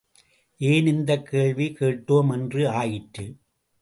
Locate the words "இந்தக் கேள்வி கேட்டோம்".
0.87-2.31